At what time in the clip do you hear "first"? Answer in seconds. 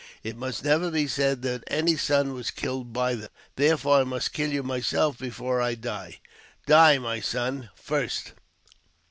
7.75-8.31